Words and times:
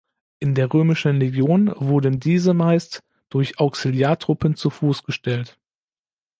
In 0.39 0.55
der 0.55 0.73
römischen 0.73 1.17
Legion 1.17 1.71
wurden 1.77 2.19
diese 2.19 2.55
meist 2.55 3.03
durch 3.29 3.59
Auxiliartruppen 3.59 4.55
zu 4.55 4.71
Fuß 4.71 5.03
gestellt. 5.03 5.59